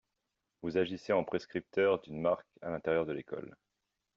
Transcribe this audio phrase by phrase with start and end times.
[0.63, 3.55] Vous agissez en prescripteurs d'une marque à l'intérieur de l'école.